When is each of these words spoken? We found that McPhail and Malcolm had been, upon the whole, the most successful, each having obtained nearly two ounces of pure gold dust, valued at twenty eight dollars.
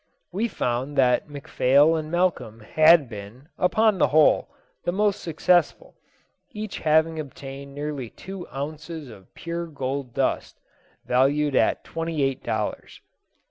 We 0.33 0.47
found 0.47 0.97
that 0.97 1.27
McPhail 1.27 1.95
and 1.99 2.09
Malcolm 2.09 2.61
had 2.61 3.07
been, 3.07 3.49
upon 3.59 3.99
the 3.99 4.07
whole, 4.07 4.49
the 4.83 4.91
most 4.91 5.19
successful, 5.19 5.93
each 6.49 6.79
having 6.79 7.19
obtained 7.19 7.75
nearly 7.75 8.09
two 8.09 8.47
ounces 8.47 9.09
of 9.11 9.31
pure 9.35 9.67
gold 9.67 10.15
dust, 10.15 10.59
valued 11.05 11.55
at 11.55 11.83
twenty 11.83 12.23
eight 12.23 12.41
dollars. 12.43 12.99